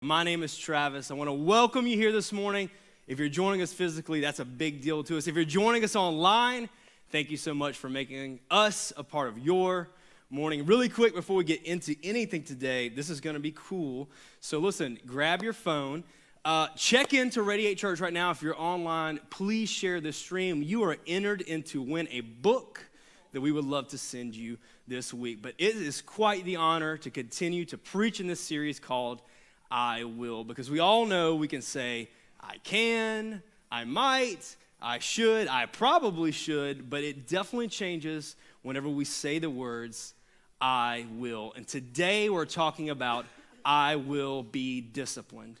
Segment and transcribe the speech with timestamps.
[0.00, 1.10] My name is Travis.
[1.10, 2.70] I want to welcome you here this morning.
[3.08, 5.26] If you're joining us physically, that's a big deal to us.
[5.26, 6.68] If you're joining us online,
[7.10, 9.88] thank you so much for making us a part of your
[10.30, 10.66] morning.
[10.66, 14.08] Really quick before we get into anything today, this is going to be cool.
[14.38, 16.04] So listen, grab your phone.
[16.44, 18.30] Uh, check into Radiate Church right now.
[18.30, 20.62] If you're online, please share this stream.
[20.62, 22.88] You are entered into win a book
[23.32, 25.42] that we would love to send you this week.
[25.42, 29.22] But it is quite the honor to continue to preach in this series called
[29.70, 30.44] I will.
[30.44, 32.08] Because we all know we can say,
[32.40, 39.04] I can, I might, I should, I probably should, but it definitely changes whenever we
[39.04, 40.14] say the words,
[40.60, 41.52] I will.
[41.56, 43.26] And today we're talking about,
[43.64, 45.60] I will be disciplined.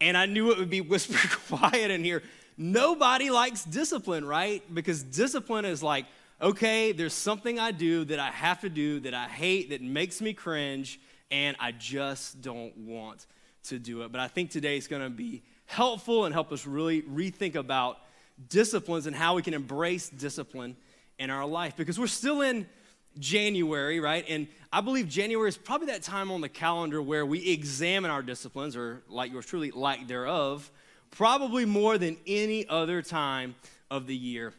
[0.00, 2.22] And I knew it would be whispered quiet in here.
[2.56, 4.62] Nobody likes discipline, right?
[4.74, 6.06] Because discipline is like,
[6.40, 10.20] okay, there's something I do that I have to do that I hate, that makes
[10.20, 10.98] me cringe,
[11.30, 13.26] and I just don't want
[13.64, 14.12] to do it.
[14.12, 17.98] But I think today is going to be helpful and help us really rethink about
[18.48, 20.76] disciplines and how we can embrace discipline
[21.18, 22.66] in our life because we're still in
[23.18, 24.24] January, right?
[24.28, 28.22] And I believe January is probably that time on the calendar where we examine our
[28.22, 30.70] disciplines, or like yours truly, like thereof,
[31.10, 33.56] probably more than any other time
[33.90, 34.52] of the year.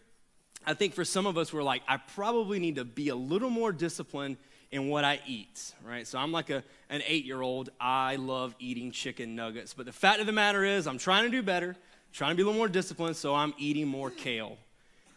[0.65, 3.49] I think for some of us, we're like, I probably need to be a little
[3.49, 4.37] more disciplined
[4.71, 6.05] in what I eat, right?
[6.05, 7.69] So I'm like a, an eight year old.
[7.79, 9.73] I love eating chicken nuggets.
[9.73, 11.75] But the fact of the matter is, I'm trying to do better,
[12.13, 14.57] trying to be a little more disciplined, so I'm eating more kale.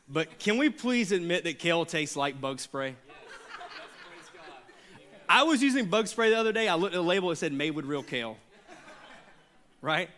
[0.08, 2.97] But can we please admit that kale tastes like bug spray?
[5.28, 6.69] I was using bug spray the other day.
[6.69, 8.36] I looked at the label, it said made with real kale.
[9.80, 10.11] Right?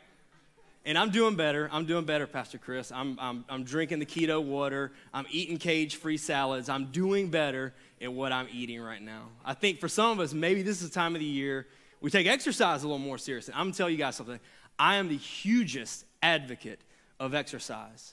[0.85, 1.71] And I'm doing better.
[1.73, 2.93] I'm doing better, Pastor Chris.
[2.93, 4.93] I'm, I'm, I'm drinking the keto water.
[5.15, 6.69] I'm eating cage free salads.
[6.69, 9.29] I'm doing better in what I'm eating right now.
[9.45, 11.67] I think for some of us, maybe this is the time of the year
[12.05, 13.55] we take exercise a little more seriously.
[13.57, 14.39] I'm gonna tell you guys something.
[14.79, 16.81] I am the hugest advocate
[17.19, 18.13] of exercise.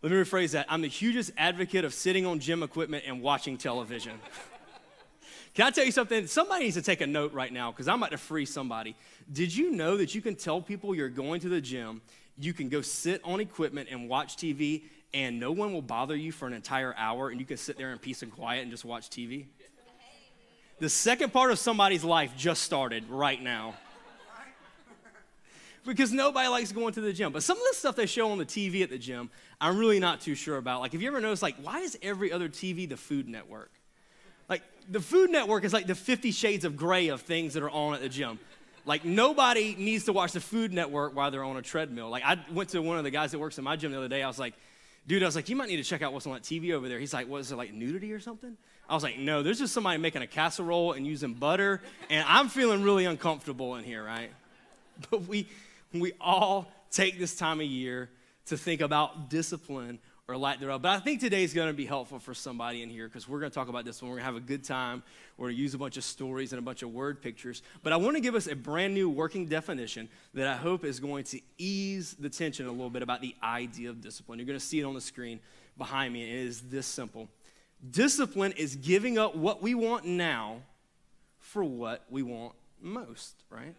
[0.00, 0.64] Let me rephrase that.
[0.70, 4.18] I'm the hugest advocate of sitting on gym equipment and watching television.
[5.54, 6.26] Can I tell you something?
[6.26, 8.96] Somebody needs to take a note right now because I'm about to free somebody.
[9.30, 12.00] Did you know that you can tell people you're going to the gym,
[12.38, 16.32] you can go sit on equipment and watch TV, and no one will bother you
[16.32, 18.84] for an entire hour, and you can sit there in peace and quiet and just
[18.84, 19.46] watch TV?
[20.80, 23.74] The second part of somebody's life just started right now.
[25.86, 27.30] Because nobody likes going to the gym.
[27.30, 29.30] But some of the stuff they show on the TV at the gym,
[29.60, 30.80] I'm really not too sure about.
[30.80, 33.70] Like, have you ever noticed, like, why is every other TV the Food Network?
[34.48, 37.70] Like, the Food Network is like the 50 shades of gray of things that are
[37.70, 38.38] on at the gym.
[38.86, 42.08] Like, nobody needs to watch the Food Network while they're on a treadmill.
[42.08, 44.08] Like, I went to one of the guys that works in my gym the other
[44.08, 44.22] day.
[44.22, 44.54] I was like,
[45.06, 46.88] dude, I was like, you might need to check out what's on that TV over
[46.88, 46.98] there.
[46.98, 48.56] He's like, what is it, like nudity or something?
[48.88, 52.48] I was like, no, there's just somebody making a casserole and using butter, and I'm
[52.48, 54.30] feeling really uncomfortable in here, right?
[55.10, 55.48] But we,
[55.92, 58.10] we all take this time of year
[58.46, 60.82] to think about discipline or light lack thereof.
[60.82, 63.40] But I think today is going to be helpful for somebody in here because we're
[63.40, 64.10] going to talk about this one.
[64.10, 65.02] We're going to have a good time.
[65.36, 67.62] We're going to use a bunch of stories and a bunch of word pictures.
[67.82, 70.98] But I want to give us a brand new working definition that I hope is
[70.98, 74.38] going to ease the tension a little bit about the idea of discipline.
[74.38, 75.40] You're going to see it on the screen
[75.76, 77.28] behind me, and it is this simple
[77.90, 80.62] Discipline is giving up what we want now
[81.38, 83.74] for what we want most, right?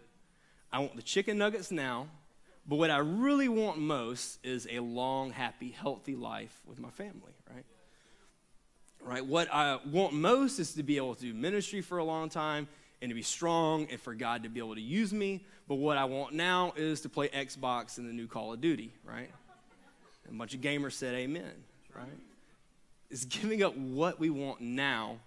[0.72, 2.08] I want the chicken nuggets now
[2.68, 7.34] but what I really want most is a long, happy, healthy life with my family,
[7.54, 7.66] right?
[9.02, 9.26] Right?
[9.26, 12.68] What I want most is to be able to do ministry for a long time
[13.02, 15.46] and to be strong and for God to be able to use me.
[15.68, 18.92] But what I want now is to play Xbox and the new Call of Duty,
[19.04, 19.30] right?
[20.28, 21.52] A bunch of gamers said amen,
[21.96, 22.08] right?
[23.12, 25.18] It's giving up what we want now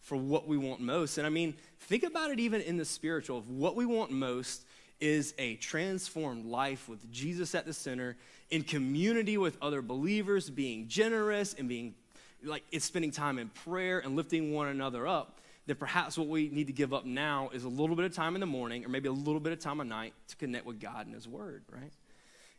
[0.00, 1.18] for what we want most.
[1.18, 4.64] And I mean, think about it even in the spiritual of what we want most
[5.00, 8.16] is a transformed life with Jesus at the center,
[8.50, 11.94] in community with other believers, being generous and being
[12.42, 15.40] like it's spending time in prayer and lifting one another up.
[15.66, 18.34] then perhaps what we need to give up now is a little bit of time
[18.36, 20.78] in the morning or maybe a little bit of time at night to connect with
[20.78, 21.92] God and His Word, right?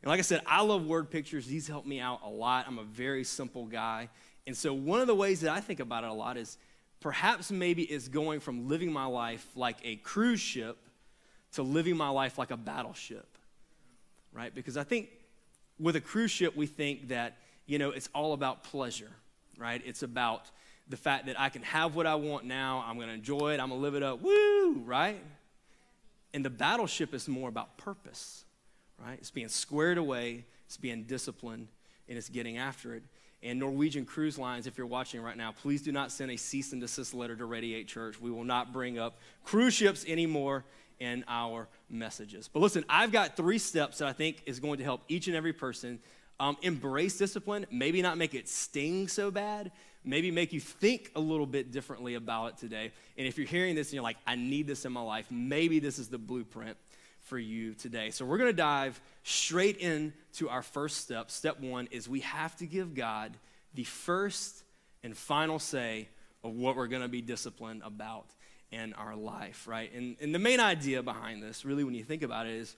[0.01, 1.47] And like I said, I love word pictures.
[1.47, 2.65] These help me out a lot.
[2.67, 4.09] I'm a very simple guy.
[4.45, 6.59] And so one of the ways that I think about it a lot is
[6.99, 10.77] perhaps maybe it's going from living my life like a cruise ship
[11.55, 13.27] to living my life like a battleship,
[14.33, 14.53] right?
[14.53, 15.09] Because I think
[15.79, 19.11] with a cruise ship, we think that, you know, it's all about pleasure,
[19.57, 19.81] right?
[19.85, 20.49] It's about
[20.87, 23.69] the fact that I can have what I want now, I'm gonna enjoy it, I'm
[23.69, 25.21] gonna live it up, woo, right?
[26.33, 28.43] And the battleship is more about purpose,
[29.03, 29.17] right?
[29.19, 31.69] It's being squared away, it's being disciplined,
[32.07, 33.03] and it's getting after it.
[33.41, 36.71] And Norwegian Cruise Lines, if you're watching right now, please do not send a cease
[36.71, 38.19] and desist letter to Radiate Church.
[38.19, 40.65] We will not bring up cruise ships anymore
[40.99, 42.49] in our messages.
[42.51, 45.35] But listen, I've got three steps that I think is going to help each and
[45.35, 45.99] every person
[46.39, 49.71] um, embrace discipline, maybe not make it sting so bad,
[50.03, 52.91] maybe make you think a little bit differently about it today.
[53.17, 55.79] And if you're hearing this and you're like, I need this in my life, maybe
[55.79, 56.77] this is the blueprint
[57.21, 58.11] for you today.
[58.11, 61.31] So we're going to dive straight into our first step.
[61.31, 63.35] Step one is we have to give God
[63.73, 64.63] the first
[65.03, 66.07] and final say
[66.43, 68.27] of what we're going to be disciplined about
[68.75, 69.91] in our life, right?
[69.93, 72.75] And, and the main idea behind this, really, when you think about it, is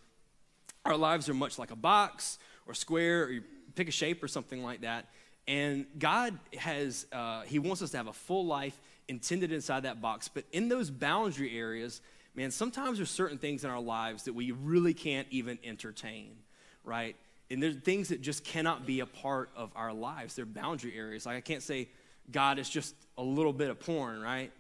[0.86, 3.44] our lives are much like a box or square, or you
[3.76, 5.08] pick a shape or something like that.
[5.48, 10.02] And God has, uh, He wants us to have a full life intended inside that
[10.02, 10.28] box.
[10.28, 12.02] But in those boundary areas,
[12.36, 16.36] man, sometimes there's certain things in our lives that we really can't even entertain,
[16.84, 17.16] right?
[17.50, 20.36] And there's things that just cannot be a part of our lives.
[20.36, 21.26] They're boundary areas.
[21.26, 21.88] Like I can't say
[22.30, 24.52] God is just a little bit of porn, right?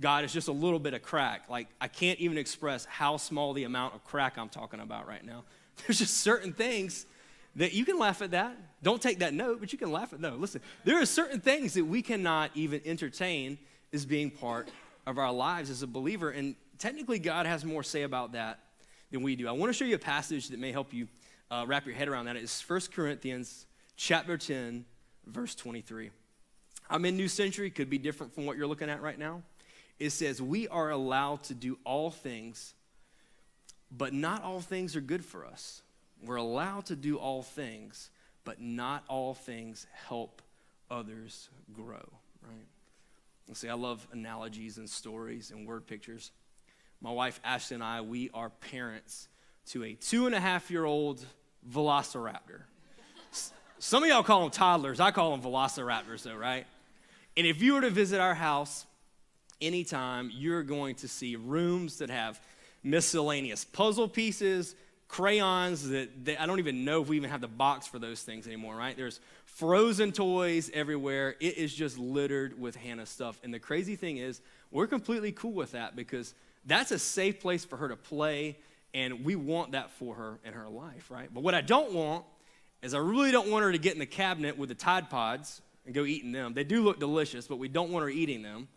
[0.00, 1.48] God is just a little bit of crack.
[1.48, 5.24] Like I can't even express how small the amount of crack I'm talking about right
[5.24, 5.44] now.
[5.86, 7.06] There's just certain things
[7.56, 8.56] that you can laugh at that.
[8.82, 10.34] Don't take that note, but you can laugh at no.
[10.34, 13.58] Listen, there are certain things that we cannot even entertain
[13.92, 14.68] as being part
[15.06, 16.30] of our lives as a believer.
[16.30, 18.58] And technically, God has more say about that
[19.10, 19.46] than we do.
[19.46, 21.06] I want to show you a passage that may help you
[21.50, 22.36] uh, wrap your head around that.
[22.36, 23.66] It's 1 Corinthians
[23.96, 24.84] chapter 10,
[25.26, 26.10] verse 23.
[26.90, 29.42] I'm in New Century, could be different from what you're looking at right now.
[29.98, 32.74] It says, We are allowed to do all things,
[33.90, 35.82] but not all things are good for us.
[36.24, 38.10] We're allowed to do all things,
[38.44, 40.42] but not all things help
[40.90, 42.08] others grow,
[42.42, 42.66] right?
[43.46, 46.30] And see, I love analogies and stories and word pictures.
[47.00, 49.28] My wife Ashley and I, we are parents
[49.66, 51.24] to a two and a half year old
[51.70, 52.62] velociraptor.
[53.78, 55.00] Some of y'all call them toddlers.
[55.00, 56.66] I call them velociraptors, though, right?
[57.36, 58.86] And if you were to visit our house
[59.60, 62.40] anytime, you're going to see rooms that have
[62.82, 64.74] miscellaneous puzzle pieces,
[65.08, 68.22] crayons that they, I don't even know if we even have the box for those
[68.22, 68.96] things anymore, right?
[68.96, 71.36] There's frozen toys everywhere.
[71.40, 73.40] It is just littered with Hannah stuff.
[73.42, 74.40] And the crazy thing is,
[74.70, 76.34] we're completely cool with that because
[76.66, 78.56] that's a safe place for her to play,
[78.92, 81.28] and we want that for her in her life, right?
[81.32, 82.24] But what I don't want
[82.82, 85.62] is I really don't want her to get in the cabinet with the Tide Pods
[85.86, 86.54] and go eating them.
[86.54, 88.68] They do look delicious, but we don't want her eating them.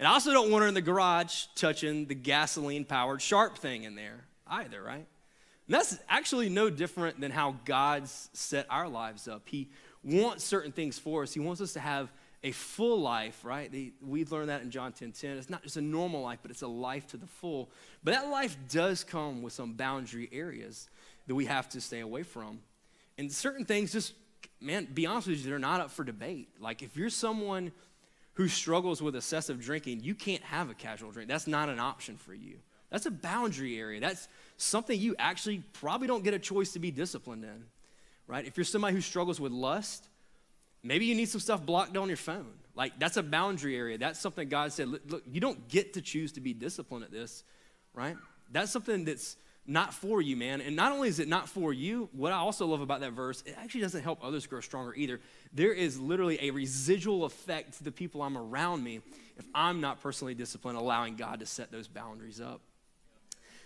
[0.00, 3.84] And I also don't want her in the garage touching the gasoline powered sharp thing
[3.84, 5.06] in there either, right?
[5.66, 9.42] And that's actually no different than how God's set our lives up.
[9.44, 9.68] He
[10.02, 11.34] wants certain things for us.
[11.34, 12.10] He wants us to have
[12.42, 13.70] a full life, right?
[14.00, 15.36] We've learned that in John 10 10.
[15.36, 17.68] It's not just a normal life, but it's a life to the full.
[18.02, 20.88] But that life does come with some boundary areas
[21.26, 22.60] that we have to stay away from.
[23.18, 24.14] And certain things just,
[24.62, 26.48] man, be honest with you, they're not up for debate.
[26.58, 27.70] Like if you're someone
[28.40, 31.28] who struggles with excessive drinking, you can't have a casual drink.
[31.28, 32.54] That's not an option for you.
[32.88, 34.00] That's a boundary area.
[34.00, 37.64] That's something you actually probably don't get a choice to be disciplined in,
[38.26, 38.46] right?
[38.46, 40.08] If you're somebody who struggles with lust,
[40.82, 42.54] maybe you need some stuff blocked on your phone.
[42.74, 43.98] Like that's a boundary area.
[43.98, 47.44] That's something God said, look, you don't get to choose to be disciplined at this,
[47.92, 48.16] right?
[48.50, 50.60] That's something that's not for you, man.
[50.60, 53.42] And not only is it not for you, what I also love about that verse,
[53.46, 55.20] it actually doesn't help others grow stronger either.
[55.52, 59.00] There is literally a residual effect to the people I'm around me
[59.38, 62.60] if I'm not personally disciplined, allowing God to set those boundaries up.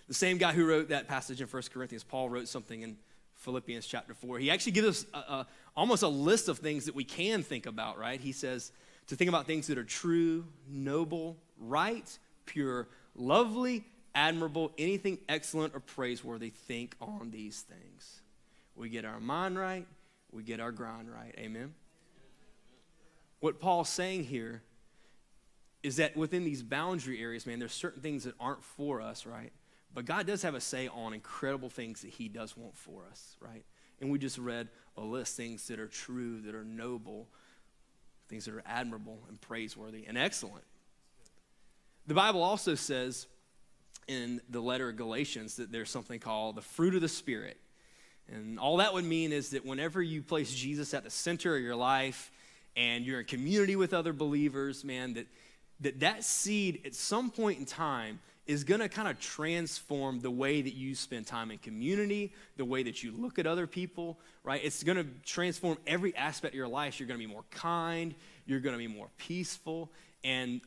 [0.07, 2.97] The same guy who wrote that passage in 1 Corinthians, Paul wrote something in
[3.37, 4.39] Philippians chapter 4.
[4.39, 7.67] He actually gives us a, a, almost a list of things that we can think
[7.67, 8.21] about, right?
[8.21, 8.73] He says
[9.09, 15.81] to think about things that are true, noble, right, pure, lovely, admirable, anything excellent or
[15.81, 18.23] praiseworthy, think on these things.
[18.77, 19.87] We get our mind right,
[20.33, 21.35] we get our grind right.
[21.39, 21.75] Amen?
[23.41, 24.63] What Paul's saying here
[25.83, 29.53] is that within these boundary areas, man, there's certain things that aren't for us, right?
[29.93, 33.37] But God does have a say on incredible things that He does want for us,
[33.41, 33.65] right?
[34.01, 37.29] And we just read a list things that are true, that are noble,
[38.29, 40.65] things that are admirable and praiseworthy and excellent.
[42.07, 43.27] The Bible also says
[44.09, 47.57] in the letter of Galatians that there's something called the fruit of the Spirit.
[48.33, 51.63] And all that would mean is that whenever you place Jesus at the center of
[51.63, 52.31] your life
[52.77, 55.27] and you're in community with other believers, man, that
[55.81, 60.31] that, that seed at some point in time is going to kind of transform the
[60.31, 64.19] way that you spend time in community, the way that you look at other people,
[64.43, 64.61] right?
[64.63, 67.01] It's going to transform every aspect of your life.
[67.01, 68.15] You're going to be more kind,
[68.47, 69.91] you're going to be more peaceful,
[70.23, 70.61] and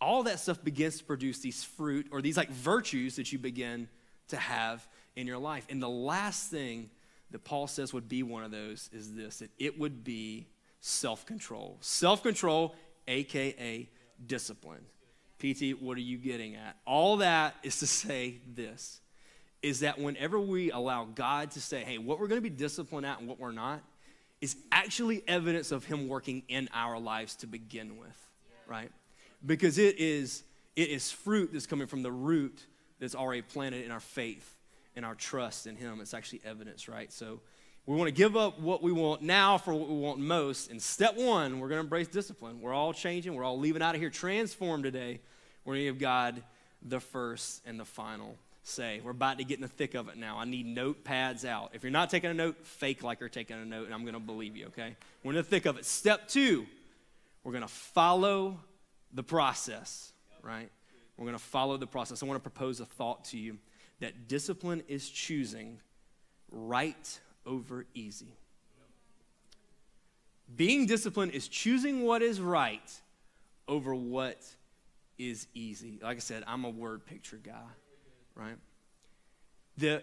[0.00, 3.88] all that stuff begins to produce these fruit or these like virtues that you begin
[4.28, 4.86] to have
[5.16, 5.66] in your life.
[5.68, 6.90] And the last thing
[7.30, 10.46] that Paul says would be one of those is this that it would be
[10.80, 11.78] self control.
[11.80, 12.74] Self control,
[13.08, 13.88] AKA
[14.26, 14.84] discipline.
[15.38, 16.76] PT, what are you getting at?
[16.86, 19.00] All that is to say this
[19.62, 23.06] is that whenever we allow God to say, hey, what we're going to be disciplined
[23.06, 23.82] at and what we're not,
[24.40, 28.28] is actually evidence of Him working in our lives to begin with,
[28.66, 28.90] right?
[29.44, 30.42] Because it is,
[30.76, 32.64] it is fruit that's coming from the root
[33.00, 34.56] that's already planted in our faith
[34.96, 36.00] and our trust in Him.
[36.00, 37.12] It's actually evidence, right?
[37.12, 37.40] So
[37.86, 40.70] we want to give up what we want now for what we want most.
[40.70, 42.60] And step one, we're going to embrace discipline.
[42.60, 45.20] We're all changing, we're all leaving out of here transformed today.
[45.64, 46.42] We're going to give God
[46.82, 49.00] the first and the final say.
[49.04, 50.38] We're about to get in the thick of it now.
[50.38, 51.70] I need notepads out.
[51.74, 54.14] If you're not taking a note, fake like you're taking a note, and I'm going
[54.14, 54.96] to believe you, okay?
[55.22, 55.84] We're in the thick of it.
[55.84, 56.66] Step two,
[57.42, 58.60] we're going to follow
[59.14, 60.70] the process, right?
[61.16, 62.22] We're going to follow the process.
[62.22, 63.58] I want to propose a thought to you
[64.00, 65.78] that discipline is choosing
[66.50, 68.36] right over easy.
[70.54, 73.00] Being disciplined is choosing what is right
[73.66, 74.44] over what
[75.16, 75.98] is easy.
[76.02, 77.62] Like I said, I'm a word picture guy
[78.34, 78.56] right?
[79.76, 80.02] The,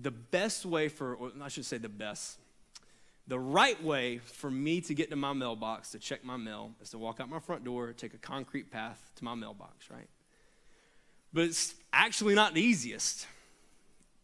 [0.00, 2.38] the best way for, I should say the best,
[3.30, 6.90] the right way for me to get to my mailbox to check my mail is
[6.90, 10.08] to walk out my front door, take a concrete path to my mailbox, right?
[11.32, 13.28] But it's actually not the easiest.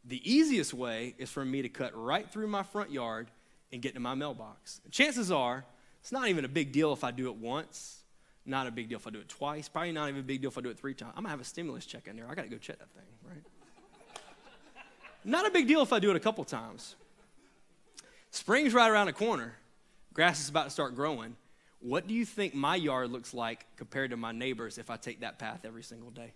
[0.04, 3.28] The easiest way is for me to cut right through my front yard
[3.72, 4.80] and get to my mailbox.
[4.90, 5.64] chances are,
[6.00, 8.00] it's not even a big deal if I do it once
[8.48, 9.68] not a big deal if I do it twice.
[9.68, 11.12] Probably not even a big deal if I do it three times.
[11.16, 12.26] I'm gonna have a stimulus check in there.
[12.30, 13.42] I gotta go check that thing, right?
[15.24, 16.94] not a big deal if I do it a couple times.
[18.30, 19.54] Spring's right around the corner.
[20.12, 21.36] Grass is about to start growing.
[21.80, 25.20] What do you think my yard looks like compared to my neighbors if I take
[25.20, 26.32] that path every single day?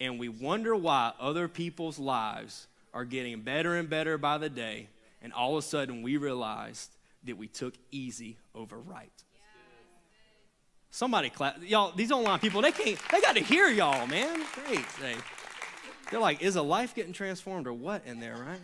[0.00, 4.88] And we wonder why other people's lives are getting better and better by the day,
[5.22, 6.90] and all of a sudden we realized
[7.24, 9.12] that we took easy over right.
[10.90, 11.58] Somebody clap.
[11.62, 14.42] Y'all, these online people, they can't, they got to hear y'all, man.
[14.54, 14.86] Great.
[15.00, 15.14] They,
[16.10, 18.60] they're like, is a life getting transformed or what in there, right?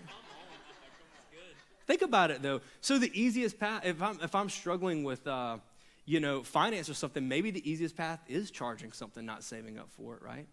[1.86, 2.60] Think about it though.
[2.80, 5.58] So the easiest path, if I'm if I'm struggling with uh,
[6.06, 9.90] you know, finance or something, maybe the easiest path is charging something, not saving up
[9.90, 10.46] for it, right?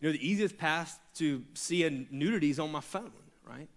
[0.00, 3.12] You know, the easiest path to seeing nudities on my phone,
[3.48, 3.68] right?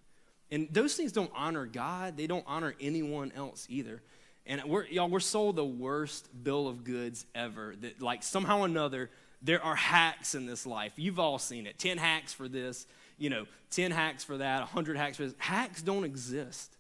[0.52, 2.18] And those things don't honor God.
[2.18, 4.02] They don't honor anyone else either.
[4.46, 7.76] And we're, y'all, we're sold the worst bill of goods ever.
[7.82, 9.10] That, like, somehow or another,
[9.42, 10.94] there are hacks in this life.
[10.96, 12.88] You've all seen it 10 hacks for this,
[13.18, 15.34] you know, 10 hacks for that, 100 hacks for this.
[15.38, 16.77] Hacks don't exist.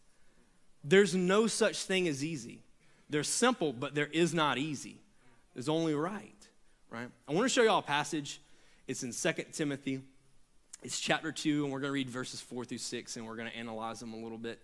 [0.87, 2.59] There's no such thing as easy.
[3.09, 5.01] They're simple, but there is not easy.
[5.53, 6.47] There's only right,
[6.89, 7.09] right?
[7.27, 8.39] I want to show y'all a passage.
[8.87, 10.01] It's in 2 Timothy.
[10.83, 13.49] It's chapter 2, and we're going to read verses 4 through 6, and we're going
[13.49, 14.61] to analyze them a little bit.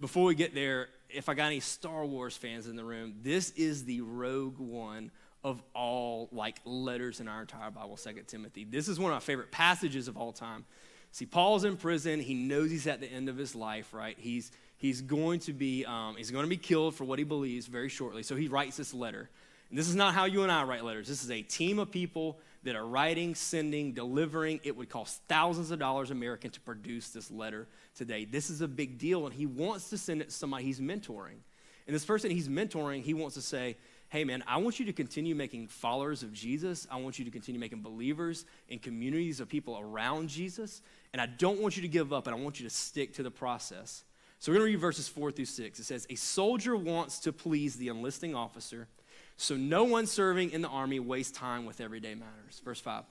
[0.00, 3.50] Before we get there, if I got any Star Wars fans in the room, this
[3.50, 5.10] is the Rogue One
[5.44, 8.64] of all like letters in our entire Bible, Second Timothy.
[8.64, 10.64] This is one of my favorite passages of all time.
[11.12, 12.20] See, Paul's in prison.
[12.20, 14.16] He knows he's at the end of his life, right?
[14.18, 17.66] He's he's going to be um, he's going to be killed for what he believes
[17.66, 18.22] very shortly.
[18.22, 19.28] So he writes this letter.
[19.68, 21.08] And this is not how you and I write letters.
[21.08, 24.60] This is a team of people that are writing, sending, delivering.
[24.62, 27.66] It would cost thousands of dollars American to produce this letter
[27.96, 28.24] today.
[28.24, 31.38] This is a big deal, and he wants to send it to somebody he's mentoring.
[31.86, 33.76] And this person he's mentoring, he wants to say,
[34.08, 36.86] hey man, I want you to continue making followers of Jesus.
[36.90, 40.80] I want you to continue making believers in communities of people around Jesus.
[41.12, 43.22] And I don't want you to give up, and I want you to stick to
[43.22, 44.04] the process.
[44.38, 45.78] So we're going to read verses four through six.
[45.78, 48.88] It says, A soldier wants to please the enlisting officer
[49.36, 52.60] so no one serving in the army wastes time with everyday matters.
[52.64, 53.04] Verse 5.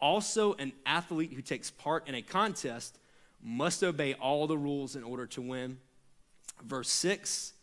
[0.00, 2.98] Also, an athlete who takes part in a contest
[3.42, 5.78] must obey all the rules in order to win.
[6.64, 7.54] Verse 6.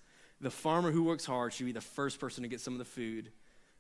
[0.42, 2.86] The farmer who works hard should be the first person to get some of the
[2.86, 3.32] food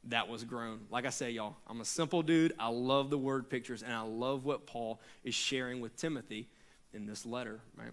[0.05, 0.81] that was grown.
[0.89, 2.53] Like I say, y'all, I'm a simple dude.
[2.57, 6.47] I love the word pictures, and I love what Paul is sharing with Timothy
[6.93, 7.91] in this letter, right?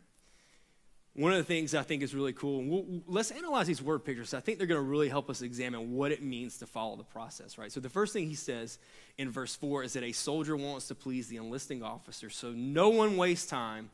[1.16, 4.34] One of the things I think is really cool, we'll, let's analyze these word pictures.
[4.34, 7.04] I think they're going to really help us examine what it means to follow the
[7.04, 7.72] process, right?
[7.72, 8.78] So the first thing he says
[9.16, 12.90] in verse 4 is that a soldier wants to please the enlisting officer, so no
[12.90, 13.88] one wastes time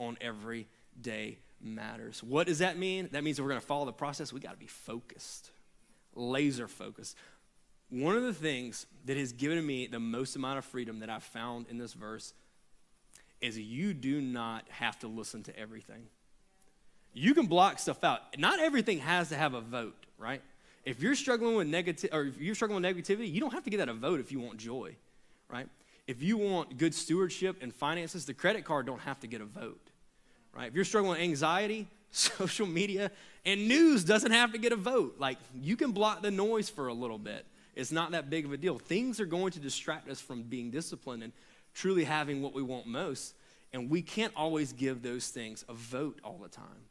[0.00, 2.24] on everyday matters.
[2.24, 3.08] What does that mean?
[3.12, 4.32] That means we're going to follow the process.
[4.32, 5.52] We got to be focused,
[6.16, 7.16] laser focused.
[7.88, 11.22] One of the things that has given me the most amount of freedom that I've
[11.22, 12.34] found in this verse
[13.40, 16.08] is you do not have to listen to everything
[17.14, 18.20] you can block stuff out.
[18.38, 20.42] Not everything has to have a vote, right?
[20.84, 23.70] If you're struggling with negative or if you're struggling with negativity, you don't have to
[23.70, 24.96] get that a vote if you want joy,
[25.48, 25.68] right?
[26.06, 29.46] If you want good stewardship and finances, the credit card don't have to get a
[29.46, 29.80] vote,
[30.52, 30.68] right?
[30.68, 33.10] If you're struggling with anxiety, social media,
[33.46, 35.16] and news doesn't have to get a vote.
[35.18, 37.46] Like you can block the noise for a little bit.
[37.74, 38.78] It's not that big of a deal.
[38.78, 41.32] Things are going to distract us from being disciplined and
[41.74, 43.34] truly having what we want most.
[43.72, 46.86] And we can't always give those things a vote all the time.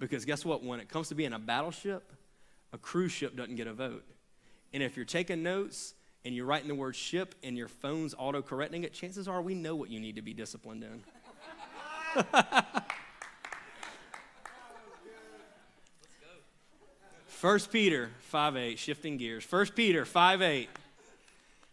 [0.00, 0.64] Because guess what?
[0.64, 2.12] When it comes to being a battleship,
[2.72, 4.04] a cruise ship doesn't get a vote.
[4.72, 8.42] And if you're taking notes and you're writing the word ship and your phone's auto
[8.42, 11.02] correcting it, chances are we know what you need to be disciplined in.
[17.26, 19.44] First Peter 5 8, shifting gears.
[19.44, 20.68] First Peter 5 8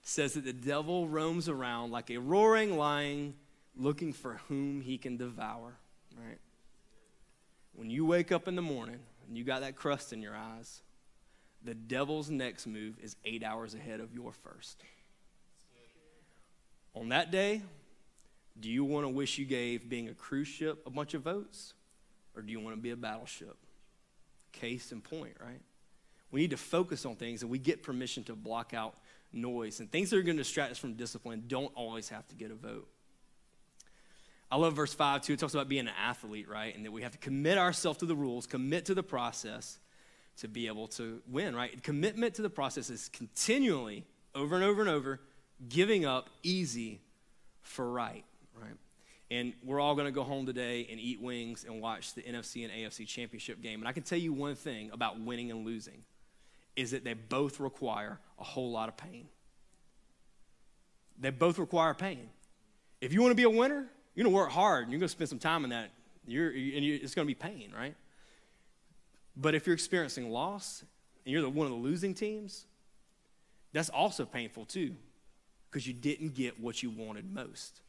[0.02, 3.36] says that the devil roams around like a roaring lion
[3.76, 5.74] looking for whom he can devour,
[6.18, 6.40] right?
[7.78, 10.82] When you wake up in the morning and you got that crust in your eyes,
[11.64, 14.82] the devil's next move is eight hours ahead of your first.
[16.96, 17.62] On that day,
[18.60, 21.76] do you want to wish you gave being a cruise ship a bunch of votes?
[22.36, 23.56] Or do you want to be a battleship?
[24.52, 25.62] Case in point, right?
[26.32, 28.96] We need to focus on things and we get permission to block out
[29.32, 29.82] noise.
[29.82, 32.50] And things that are going to distract us from discipline don't always have to get
[32.50, 32.88] a vote.
[34.50, 35.34] I love verse 5 too.
[35.34, 36.75] It talks about being an athlete, right?
[36.75, 39.80] And that we have to commit ourselves to the rules, commit to the process
[40.38, 41.82] to be able to win, right?
[41.84, 45.20] Commitment to the process is continually, over and over and over,
[45.68, 47.01] giving up easy
[47.62, 48.24] for right,
[48.56, 48.75] right?
[49.30, 52.63] And we're all going to go home today and eat wings and watch the NFC
[52.63, 53.80] and AFC championship game.
[53.80, 56.04] And I can tell you one thing about winning and losing
[56.77, 59.27] is that they both require a whole lot of pain.
[61.20, 62.30] They both require pain.
[63.01, 63.88] If you want to be a winner,
[64.18, 65.92] you're going to work hard and you're going to spend some time in that.
[66.26, 67.94] You're, and you're, it's going to be pain, right?
[69.36, 70.84] But if you're experiencing loss
[71.24, 72.66] and you're the, one of the losing teams,
[73.74, 74.96] that's also painful too
[75.70, 77.82] because you didn't get what you wanted most.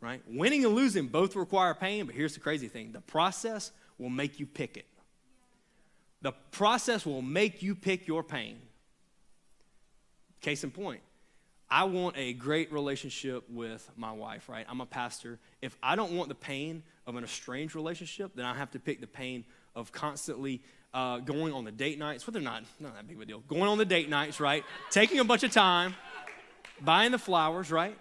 [0.00, 0.20] Right?
[0.26, 4.40] Winning and losing both require pain, but here's the crazy thing the process will make
[4.40, 4.86] you pick it.
[6.22, 8.58] The process will make you pick your pain.
[10.40, 11.02] Case in point,
[11.68, 14.64] I want a great relationship with my wife, right?
[14.68, 15.38] I'm a pastor.
[15.60, 19.00] If I don't want the pain of an estranged relationship, then I have to pick
[19.00, 19.44] the pain
[19.74, 20.62] of constantly
[20.94, 22.26] uh, going on the date nights.
[22.26, 23.40] Well, they're not, not that big of a deal.
[23.40, 24.64] Going on the date nights, right?
[24.90, 25.94] Taking a bunch of time,
[26.80, 27.96] buying the flowers, right?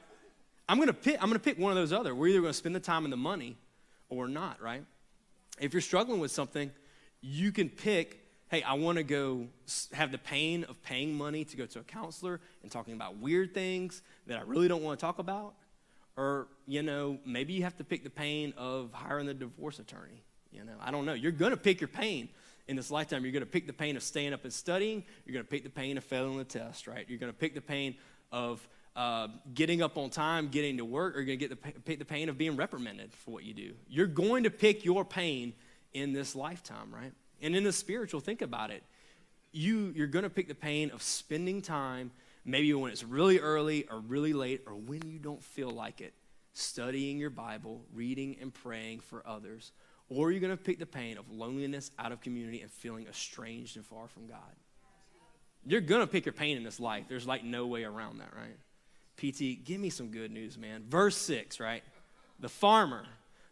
[0.68, 1.22] I'm gonna pick.
[1.22, 2.16] I'm gonna pick one of those other.
[2.16, 3.58] We're either gonna spend the time and the money,
[4.10, 4.84] or not, right?
[5.60, 6.72] If you're struggling with something,
[7.22, 8.22] you can pick.
[8.50, 9.48] Hey, I want to go
[9.94, 13.54] have the pain of paying money to go to a counselor and talking about weird
[13.54, 15.56] things that I really don't want to talk about,
[16.16, 20.24] or you know, maybe you have to pick the pain of hiring the divorce attorney
[20.56, 21.14] you know, I don't know.
[21.14, 22.30] You're going to pick your pain
[22.68, 23.24] in this lifetime.
[23.24, 25.04] You're going to pick the pain of staying up and studying.
[25.26, 27.06] You're going to pick the pain of failing the test, right?
[27.08, 27.96] You're going to pick the pain
[28.32, 31.82] of uh, getting up on time, getting to work, or you're going to get the,
[31.82, 33.74] pick the pain of being reprimanded for what you do.
[33.90, 35.54] You're going to pick your pain
[35.94, 37.12] in this lifetime, right?
[37.42, 38.84] And in the spiritual, think about it.
[39.52, 42.12] You, you're going to pick the pain of spending time,
[42.44, 46.14] maybe when it's really early or really late, or when you don't feel like it,
[46.54, 49.72] studying your Bible, reading and praying for others
[50.10, 53.76] or you're going to pick the pain of loneliness, out of community, and feeling estranged
[53.76, 54.40] and far from God.
[55.66, 57.06] You're going to pick your pain in this life.
[57.10, 58.58] There's like no way around that, right?
[59.18, 60.84] PT, give me some good news, man.
[60.88, 61.84] Verse 6, right?
[62.40, 63.06] The farmer.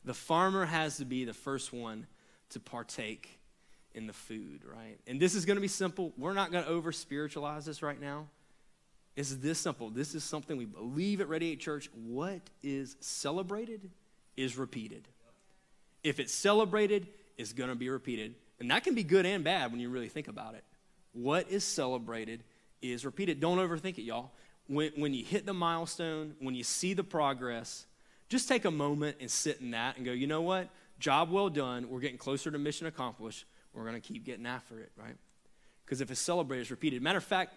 [0.06, 2.06] The farmer has to be the first one
[2.50, 3.40] to partake
[3.96, 4.98] in the food, right?
[5.08, 6.14] And this is going to be simple.
[6.18, 8.28] We're not going to over spiritualize this right now.
[9.16, 9.90] It's this simple.
[9.90, 11.90] This is something we believe at Radiate Church.
[11.94, 13.92] What is celebrated
[14.36, 15.08] is repeated.
[16.04, 18.36] If it's celebrated, it's going to be repeated.
[18.60, 20.64] And that can be good and bad when you really think about it.
[21.14, 22.44] What is celebrated
[22.82, 23.40] is repeated.
[23.40, 24.32] Don't overthink it, y'all.
[24.68, 27.86] When, when you hit the milestone, when you see the progress,
[28.30, 30.70] just take a moment and sit in that and go, you know what?
[31.00, 31.90] Job well done.
[31.90, 33.46] We're getting closer to mission accomplished.
[33.74, 35.16] We're going to keep getting after it, right?
[35.86, 37.02] Because if it's celebrated, it's repeated.
[37.02, 37.54] Matter of fact,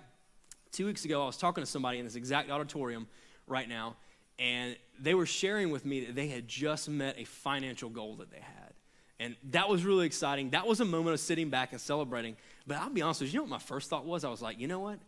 [0.72, 3.06] two weeks ago, I was talking to somebody in this exact auditorium
[3.46, 3.96] right now,
[4.38, 8.30] and they were sharing with me that they had just met a financial goal that
[8.30, 8.72] they had.
[9.18, 10.50] And that was really exciting.
[10.50, 12.36] That was a moment of sitting back and celebrating.
[12.66, 14.24] But I'll be honest with you, you know what my first thought was?
[14.24, 14.98] I was like, you know what?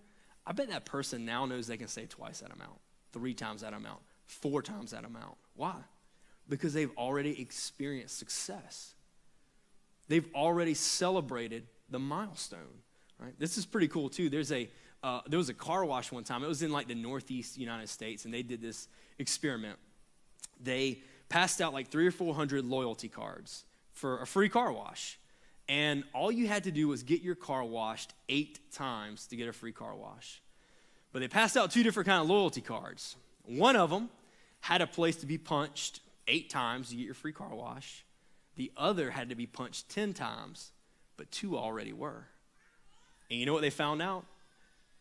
[0.47, 2.79] I bet that person now knows they can save twice that amount,
[3.12, 5.37] three times that amount, four times that amount.
[5.55, 5.75] Why?
[6.49, 8.94] Because they've already experienced success.
[10.09, 12.83] They've already celebrated the milestone.
[13.18, 13.35] Right?
[13.38, 14.29] This is pretty cool too.
[14.29, 14.68] There's a
[15.03, 16.42] uh, there was a car wash one time.
[16.42, 19.79] It was in like the Northeast United States, and they did this experiment.
[20.61, 25.18] They passed out like three or four hundred loyalty cards for a free car wash.
[25.68, 29.49] And all you had to do was get your car washed eight times to get
[29.49, 30.40] a free car wash.
[31.12, 33.16] But they passed out two different kind of loyalty cards.
[33.44, 34.09] One of them
[34.61, 38.05] had a place to be punched eight times to get your free car wash.
[38.59, 40.73] The other had to be punched 10 times,
[41.16, 42.27] but two already were.
[43.31, 44.25] And you know what they found out?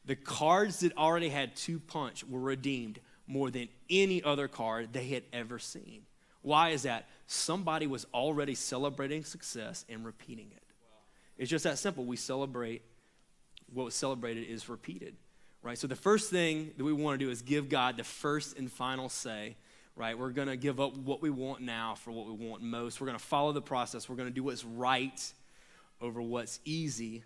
[0.06, 5.08] The cards that already had two punch were redeemed more than any other card they
[5.08, 6.04] had ever seen.
[6.44, 7.08] Why is that?
[7.26, 10.64] Somebody was already celebrating success and repeating it.
[11.40, 12.06] It's just that simple.
[12.06, 12.84] We celebrate
[13.74, 15.16] what was celebrated is repeated,
[15.64, 15.80] right?
[15.80, 18.72] So the first thing that we want to do is give God the first and
[18.72, 19.56] final say,
[19.98, 20.18] right?
[20.18, 23.02] We're going to give up what we want now for what we want most.
[23.02, 24.08] We're going to follow the process.
[24.08, 25.34] We're going to do what's right
[26.00, 27.24] over what's easy.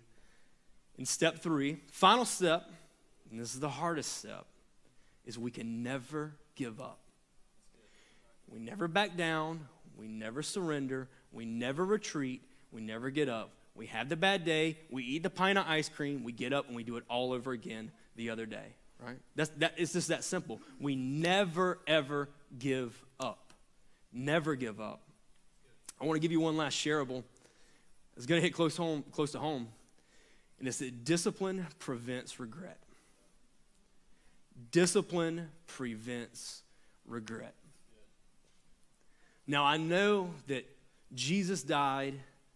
[0.98, 2.68] In step three, final step,
[3.30, 4.46] and this is the hardest step,
[5.26, 6.98] is we can never give up.
[8.48, 9.68] We never back down.
[9.96, 11.08] We never surrender.
[11.30, 12.42] We never retreat.
[12.72, 13.50] We never get up.
[13.74, 14.78] We have the bad day.
[14.90, 16.24] We eat the pint of ice cream.
[16.24, 19.18] We get up and we do it all over again the other day, right?
[19.34, 20.60] That's, that, it's just that simple.
[20.80, 23.52] We never, ever give up.
[24.12, 25.02] Never give up.
[26.00, 27.22] I want to give you one last shareable.
[28.16, 29.68] It's going to hit close, home, close to home.
[30.58, 32.78] And it's that discipline prevents regret.
[34.70, 36.62] Discipline prevents
[37.06, 37.54] regret.
[39.46, 40.68] Now, I know that
[41.14, 42.14] Jesus died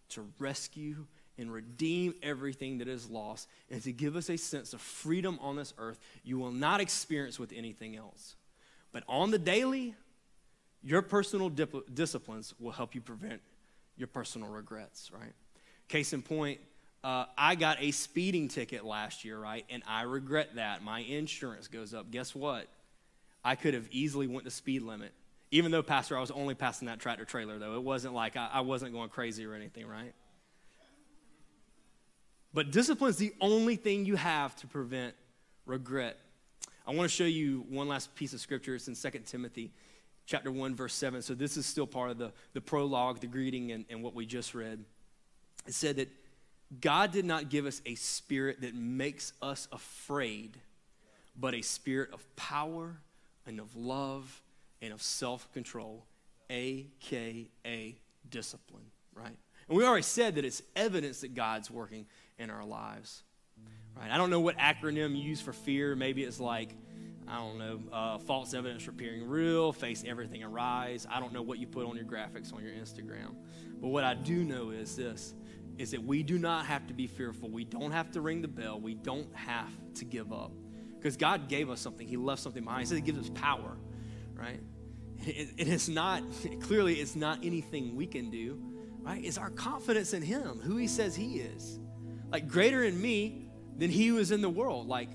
[0.09, 1.05] to rescue
[1.37, 5.55] and redeem everything that is lost and to give us a sense of freedom on
[5.55, 8.35] this earth you will not experience with anything else.
[8.91, 9.95] But on the daily,
[10.83, 13.41] your personal dip- disciplines will help you prevent
[13.97, 15.33] your personal regrets, right?
[15.87, 16.59] Case in point,
[17.03, 19.65] uh, I got a speeding ticket last year, right?
[19.69, 20.83] And I regret that.
[20.83, 22.11] My insurance goes up.
[22.11, 22.67] Guess what?
[23.43, 25.13] I could have easily went the speed limit.
[25.51, 27.75] Even though, Pastor, I was only passing that tractor trailer, though.
[27.75, 30.13] It wasn't like I, I wasn't going crazy or anything, right?
[32.57, 35.13] But discipline is the only thing you have to prevent
[35.67, 36.17] regret.
[36.87, 38.73] I want to show you one last piece of scripture.
[38.73, 39.71] It's in 2 Timothy
[40.25, 41.21] chapter 1, verse 7.
[41.21, 44.25] So this is still part of the, the prologue, the greeting, and, and what we
[44.25, 44.83] just read.
[45.67, 46.09] It said that
[46.81, 50.57] God did not give us a spirit that makes us afraid,
[51.39, 52.97] but a spirit of power
[53.45, 54.41] and of love
[54.81, 56.07] and of self control,
[56.49, 57.99] AKA
[58.31, 59.37] discipline, right?
[59.69, 63.23] And we already said that it's evidence that God's working in our lives,
[63.95, 64.11] right?
[64.11, 65.95] I don't know what acronym you use for fear.
[65.95, 66.75] Maybe it's like,
[67.27, 71.05] I don't know, uh, false evidence appearing real, face everything and rise.
[71.09, 73.35] I don't know what you put on your graphics on your Instagram.
[73.81, 75.33] But what I do know is this
[75.77, 77.49] is that we do not have to be fearful.
[77.49, 78.79] We don't have to ring the bell.
[78.79, 80.51] We don't have to give up.
[80.97, 82.07] Because God gave us something.
[82.07, 82.81] He left something behind.
[82.81, 83.77] He said He gives us power,
[84.33, 84.59] right?
[85.19, 86.23] It, it is not,
[86.61, 88.59] clearly, it's not anything we can do,
[89.01, 89.23] right?
[89.23, 91.79] It's our confidence in Him, who He says He is.
[92.31, 94.87] Like, greater in me than He who is in the world.
[94.87, 95.09] Like,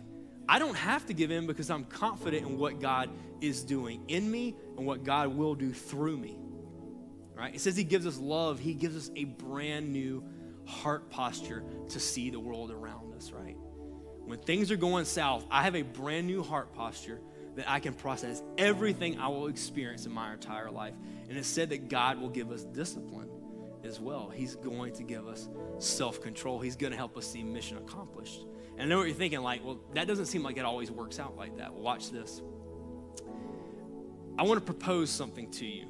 [0.49, 4.31] I don't have to give in because I'm confident in what God is doing in
[4.31, 6.39] me and what God will do through me.
[7.35, 7.55] Right?
[7.55, 10.25] It says He gives us love, He gives us a brand new
[10.65, 13.57] heart posture to see the world around us, right?
[14.25, 17.21] When things are going south, I have a brand new heart posture
[17.57, 20.95] that I can process everything I will experience in my entire life.
[21.29, 23.29] And it's said that God will give us discipline
[23.85, 24.31] as well.
[24.35, 28.45] He's going to give us self control, He's going to help us see mission accomplished.
[28.75, 31.19] And I know what you're thinking, like, well, that doesn't seem like it always works
[31.19, 31.73] out like that.
[31.73, 32.41] Well, watch this.
[34.39, 35.87] I want to propose something to you.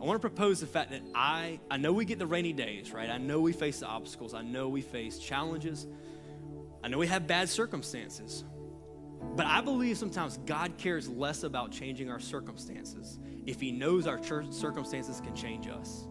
[0.00, 2.92] I want to propose the fact that I, I know we get the rainy days,
[2.92, 3.10] right?
[3.10, 4.32] I know we face the obstacles.
[4.32, 5.86] I know we face challenges.
[6.82, 8.44] I know we have bad circumstances.
[9.36, 14.20] But I believe sometimes God cares less about changing our circumstances if He knows our
[14.22, 16.06] circumstances can change us.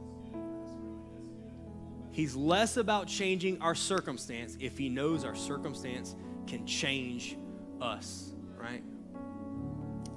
[2.12, 6.16] He's less about changing our circumstance if He knows our circumstance
[6.48, 7.38] can change
[7.82, 8.84] us, right?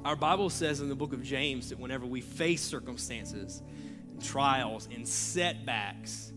[0.05, 3.63] Our Bible says in the book of James that whenever we face circumstances,
[4.11, 6.33] and trials, and setbacks,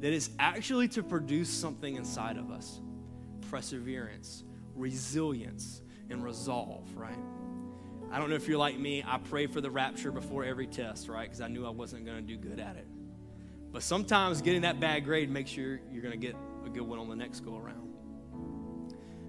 [0.00, 2.80] that it's actually to produce something inside of us
[3.50, 4.44] perseverance,
[4.76, 7.18] resilience, and resolve, right?
[8.12, 11.08] I don't know if you're like me, I pray for the rapture before every test,
[11.08, 11.24] right?
[11.24, 12.86] Because I knew I wasn't going to do good at it.
[13.72, 16.98] But sometimes getting that bad grade makes sure you're going to get a good one
[16.98, 17.90] on the next go around.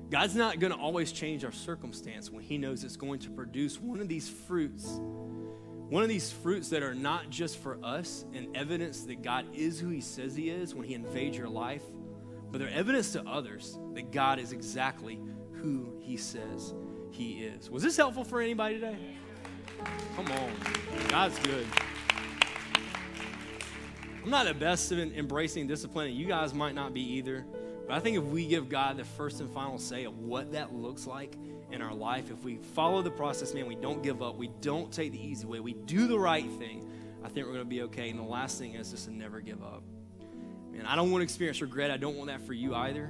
[0.10, 3.80] God's not going to always change our circumstance when He knows it's going to produce
[3.80, 5.00] one of these fruits.
[5.90, 9.80] One of these fruits that are not just for us and evidence that God is
[9.80, 11.84] who He says He is when He invades your life,
[12.52, 15.20] but they're evidence to others that God is exactly
[15.54, 16.74] who He says
[17.12, 17.70] He is.
[17.70, 18.98] Was this helpful for anybody today?
[20.16, 20.52] Come on.
[21.10, 21.66] God's good.
[24.24, 27.46] I'm not the best at embracing discipline, and you guys might not be either.
[27.88, 30.74] But I think if we give God the first and final say of what that
[30.74, 31.36] looks like
[31.72, 34.92] in our life, if we follow the process, man, we don't give up, we don't
[34.92, 36.88] take the easy way, we do the right thing,
[37.24, 38.10] I think we're going to be okay.
[38.10, 39.84] And the last thing is just to never give up.
[40.72, 41.92] Man, I don't want to experience regret.
[41.92, 43.10] I don't want that for you either.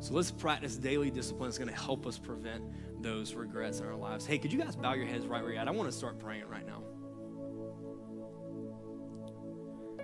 [0.00, 1.48] So let's practice daily discipline.
[1.48, 2.64] It's going to help us prevent
[3.02, 4.26] those regrets in our lives.
[4.26, 5.68] Hey, could you guys bow your heads right where you're at?
[5.68, 6.82] I want to start praying right now.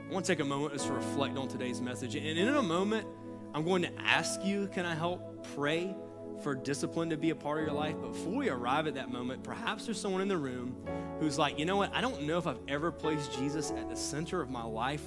[0.09, 2.14] I want to take a moment just to reflect on today's message.
[2.14, 3.07] And in a moment,
[3.53, 5.94] I'm going to ask you, can I help pray
[6.42, 7.94] for discipline to be a part of your life?
[8.01, 10.75] But before we arrive at that moment, perhaps there's someone in the room
[11.21, 11.94] who's like, you know what?
[11.94, 15.05] I don't know if I've ever placed Jesus at the center of my life.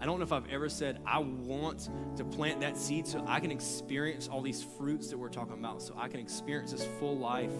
[0.00, 3.38] I don't know if I've ever said, I want to plant that seed so I
[3.38, 7.16] can experience all these fruits that we're talking about, so I can experience this full
[7.16, 7.52] life.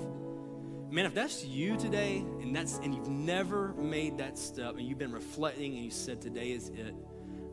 [0.92, 4.98] Man, if that's you today and that's and you've never made that step and you've
[4.98, 6.94] been reflecting and you said today is it,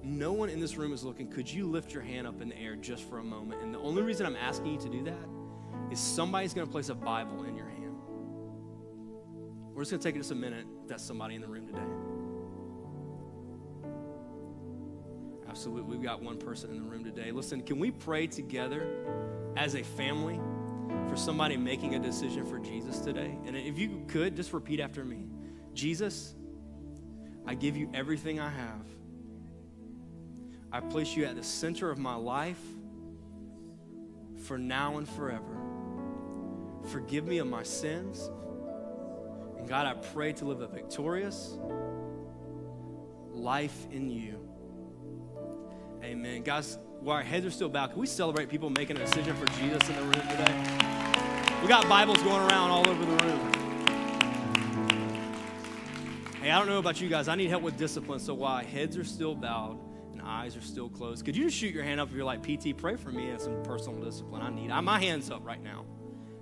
[0.04, 1.30] no one in this room is looking.
[1.30, 3.62] Could you lift your hand up in the air just for a moment?
[3.62, 5.30] And the only reason I'm asking you to do that
[5.90, 7.96] is somebody's going to place a Bible in your hand.
[9.74, 10.66] We're just going to take just a minute.
[10.88, 11.80] That's somebody in the room today.
[15.48, 15.96] Absolutely.
[15.96, 17.32] We've got one person in the room today.
[17.32, 19.06] Listen, can we pray together
[19.56, 20.42] as a family
[21.08, 23.38] for somebody making a decision for Jesus today?
[23.46, 25.26] And if you could, just repeat after me
[25.74, 26.36] Jesus,
[27.46, 28.86] I give you everything I have.
[30.72, 32.62] I place you at the center of my life
[34.46, 35.58] for now and forever.
[36.92, 38.30] Forgive me of my sins.
[39.58, 41.58] And God, I pray to live a victorious
[43.32, 44.48] life in you.
[46.04, 46.44] Amen.
[46.44, 49.46] Guys, while our heads are still bowed, can we celebrate people making a decision for
[49.60, 50.54] Jesus in the room today?
[51.62, 53.52] We got Bibles going around all over the room.
[56.42, 57.28] Hey, I don't know about you guys.
[57.28, 58.20] I need help with discipline.
[58.20, 59.78] So while heads are still bowed
[60.14, 62.44] and eyes are still closed, could you just shoot your hand up if you're like,
[62.44, 64.42] PT, pray for me and some personal discipline?
[64.42, 64.72] I need.
[64.72, 65.86] I, My hand's up right now.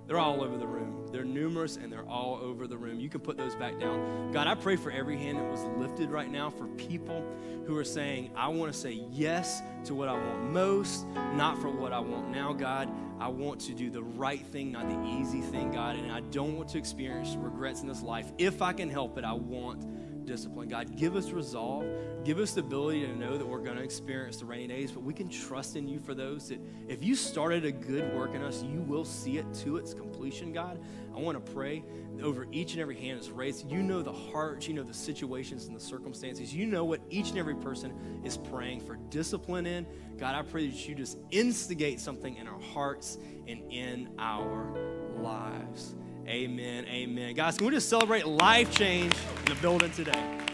[0.08, 1.06] They're all over the room.
[1.12, 2.98] They're numerous and they're all over the room.
[2.98, 4.32] You can put those back down.
[4.32, 7.22] God, I pray for every hand that was lifted right now for people
[7.66, 11.68] who are saying, I want to say yes to what I want most, not for
[11.68, 12.90] what I want now, God.
[13.20, 15.96] I want to do the right thing, not the easy thing, God.
[15.96, 18.32] And I don't want to experience regrets in this life.
[18.38, 19.84] If I can help it, I want
[20.28, 20.68] discipline.
[20.68, 21.84] God, give us resolve.
[22.24, 25.02] Give us the ability to know that we're going to experience the rainy days, but
[25.02, 28.42] we can trust in you for those that if you started a good work in
[28.42, 30.78] us, you will see it to its completion, God.
[31.16, 31.82] I want to pray
[32.22, 33.70] over each and every hand that's raised.
[33.70, 36.54] You know the hearts, you know the situations and the circumstances.
[36.54, 39.86] You know what each and every person is praying for discipline in.
[40.18, 44.74] God, I pray that you just instigate something in our hearts and in our
[45.20, 45.94] lives.
[46.28, 46.84] Amen.
[46.90, 47.34] Amen.
[47.34, 50.47] Guys, can we just celebrate life change in the building today?